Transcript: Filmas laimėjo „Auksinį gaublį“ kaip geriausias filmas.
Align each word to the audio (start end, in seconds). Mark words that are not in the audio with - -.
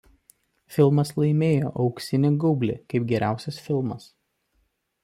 Filmas 0.77 1.11
laimėjo 1.17 1.69
„Auksinį 1.85 2.33
gaublį“ 2.45 2.79
kaip 2.95 3.07
geriausias 3.13 3.63
filmas. 3.69 4.11